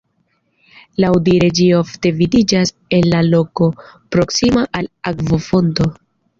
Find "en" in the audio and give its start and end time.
3.01-3.07